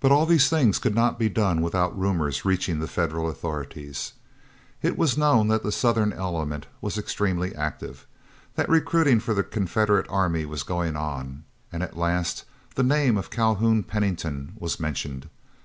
[0.00, 4.14] But all these things could not be done without rumors reaching the Federal authorities.
[4.82, 8.08] It was known that the Southern element was extremely active;
[8.56, 13.30] that recruiting for the Confederate army was going on; and at last, the name of
[13.30, 15.28] Calhoun Pennington was mentioned.